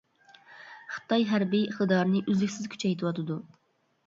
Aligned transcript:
خىتاي 0.95 1.25
ھەربىي 1.31 1.67
ئىقتىدارىنى 1.67 2.23
ئۈزلۈكسىز 2.33 2.71
كۈچەيتىۋاتىدۇ. 2.73 3.39